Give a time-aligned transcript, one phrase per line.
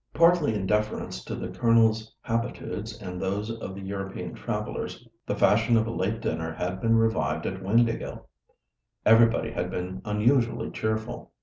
[0.15, 5.77] Partly in deference to the Colonel's habitudes and those of the European travellers, the fashion
[5.77, 8.25] of a late dinner had been revived at Windāhgil.
[9.05, 11.33] Everybody had been unusually cheerful.